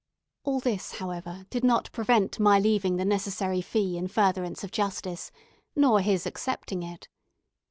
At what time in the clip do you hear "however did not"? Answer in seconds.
0.93-1.91